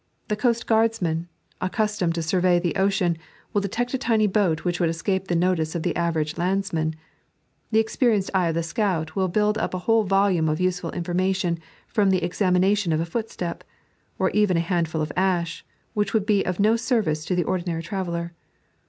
The 0.29 0.35
coastguardsman, 0.35 1.27
accus 1.61 1.99
tomed 1.99 2.15
to 2.15 2.23
survey 2.23 2.57
the 2.57 2.75
ocean, 2.75 3.19
will 3.53 3.61
detect 3.61 3.93
a 3.93 3.99
tiny 3.99 4.25
boat 4.25 4.63
which 4.65 4.79
would 4.79 4.89
escape 4.89 5.27
the 5.27 5.35
notice 5.35 5.75
of 5.75 5.83
the 5.83 5.95
average 5.95 6.39
landsman; 6.39 6.95
the 7.69 7.77
experienced 7.77 8.31
eye 8.33 8.47
of 8.49 8.55
the 8.55 8.63
scout 8.63 9.15
will 9.15 9.27
build 9.27 9.59
up 9.59 9.75
a 9.75 9.85
whole 9.85 10.03
volume 10.03 10.49
of 10.49 10.59
useful 10.59 10.89
information 10.89 11.59
from 11.87 12.09
the 12.09 12.23
examination 12.23 12.91
of 12.91 12.99
a 12.99 13.05
footstep,, 13.05 13.63
or 14.17 14.31
even 14.31 14.57
a 14.57 14.69
handful 14.71 15.03
of 15.03 15.11
ash, 15.15 15.63
which 15.93 16.15
would 16.15 16.25
be 16.25 16.43
of 16.47 16.59
no 16.59 16.75
service 16.75 17.23
to 17.25 17.35
the 17.35 17.43
ordinary 17.43 17.83
traveller. 17.83 18.33